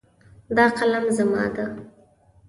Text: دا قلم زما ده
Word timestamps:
دا 0.55 0.65
قلم 0.77 1.05
زما 1.17 1.45
ده 1.55 1.65